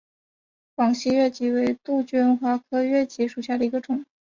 [0.73, 4.03] 广西越桔为杜鹃花科越桔属下的一个种。